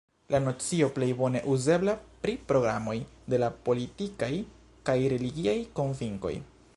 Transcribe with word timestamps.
La 0.33 0.37
nocio 0.43 0.85
plej 0.93 1.09
bone 1.17 1.41
uzebla 1.55 1.93
pri 2.23 2.33
programoj 2.53 2.97
de 3.35 3.41
la 3.45 3.49
politikaj 3.69 4.31
kaj 4.89 4.97
religiaj 5.15 5.57
konvinkoj. 5.81 6.35